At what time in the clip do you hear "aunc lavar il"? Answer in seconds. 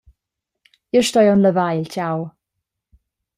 1.31-1.87